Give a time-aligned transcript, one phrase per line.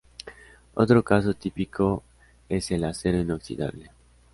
[0.73, 2.01] Otro caso típico
[2.49, 3.91] es el acero inoxidable.